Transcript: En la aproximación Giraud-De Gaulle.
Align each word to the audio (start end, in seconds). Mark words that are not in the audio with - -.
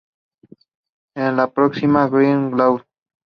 En 1.13 1.35
la 1.35 1.43
aproximación 1.43 2.49
Giraud-De 2.53 2.57
Gaulle. 2.57 2.85